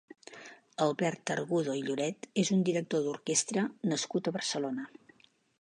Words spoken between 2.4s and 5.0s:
és un director d'orquestra nascut a Barcelona.